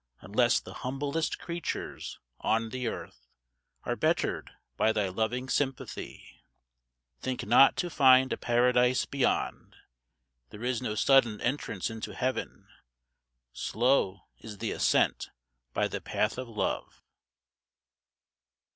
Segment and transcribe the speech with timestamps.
[0.21, 3.27] Unless the humblest creatures on the earth
[3.83, 6.41] Are bettered by thy loving sympathy
[7.19, 9.75] Think not to find a Paradise beyond.
[10.49, 12.67] There is no sudden entrance into Heaven.
[13.53, 15.29] Slow is the ascent
[15.71, 17.03] by the path of Love.